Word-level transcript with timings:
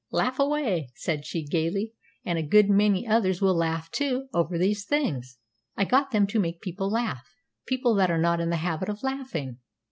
"Laugh 0.09 0.39
away," 0.39 0.89
said 0.95 1.27
she, 1.27 1.45
gayly; 1.45 1.93
"and 2.25 2.39
a 2.39 2.41
good 2.41 2.71
many 2.71 3.05
others 3.05 3.39
will 3.39 3.53
laugh, 3.53 3.91
too, 3.91 4.29
over 4.33 4.57
these 4.57 4.83
things. 4.83 5.37
I 5.77 5.85
got 5.85 6.09
them 6.09 6.25
to 6.25 6.39
make 6.39 6.59
people 6.59 6.89
laugh 6.89 7.35
people 7.67 7.93
that 7.97 8.09
are 8.09 8.17
not 8.17 8.39
in 8.39 8.49
the 8.49 8.55
habit 8.55 8.89
of 8.89 9.03
laughing!" 9.03 9.59